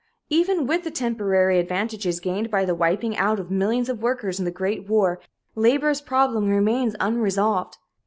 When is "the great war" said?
4.45-5.19